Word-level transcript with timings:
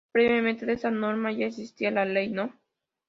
Previamente 0.11 0.65
a 0.65 0.71
esta 0.73 0.89
norma 0.89 1.31
ya 1.31 1.45
existía 1.45 1.91
la 1.91 2.05
Ley 2.05 2.29
No. 2.29 2.55